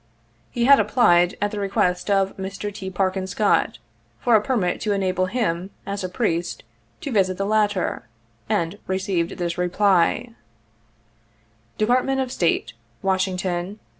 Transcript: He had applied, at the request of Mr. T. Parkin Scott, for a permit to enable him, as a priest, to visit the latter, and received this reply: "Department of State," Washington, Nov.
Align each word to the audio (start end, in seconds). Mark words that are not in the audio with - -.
He 0.49 0.65
had 0.65 0.79
applied, 0.79 1.35
at 1.39 1.51
the 1.51 1.59
request 1.59 2.09
of 2.09 2.35
Mr. 2.35 2.73
T. 2.73 2.89
Parkin 2.89 3.27
Scott, 3.27 3.77
for 4.19 4.33
a 4.35 4.41
permit 4.41 4.81
to 4.81 4.93
enable 4.93 5.27
him, 5.27 5.69
as 5.85 6.03
a 6.03 6.09
priest, 6.09 6.63
to 7.01 7.11
visit 7.11 7.37
the 7.37 7.45
latter, 7.45 8.07
and 8.49 8.79
received 8.87 9.37
this 9.37 9.59
reply: 9.59 10.33
"Department 11.77 12.19
of 12.19 12.31
State," 12.31 12.73
Washington, 13.03 13.67
Nov. 13.73 13.77